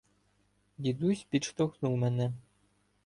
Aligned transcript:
Дідусь 0.77 1.23
підштовхнув 1.29 1.95
мене. 1.97 2.31